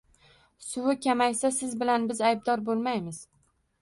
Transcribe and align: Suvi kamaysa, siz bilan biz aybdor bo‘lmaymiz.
Suvi 0.67 0.95
kamaysa, 1.05 1.51
siz 1.57 1.75
bilan 1.83 2.07
biz 2.13 2.25
aybdor 2.31 2.65
bo‘lmaymiz. 2.71 3.21